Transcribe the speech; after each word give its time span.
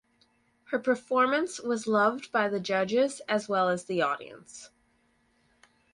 Her 0.71 0.79
performance 0.79 1.59
was 1.59 1.85
loved 1.85 2.31
by 2.31 2.49
the 2.49 2.59
judges 2.59 3.21
as 3.29 3.47
well 3.47 3.69
as 3.69 3.83
the 3.85 4.01
audience. 4.01 4.71